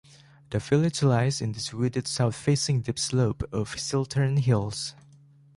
[0.49, 4.95] The village lies in the wooded south facing dip slope of the Chiltern Hills.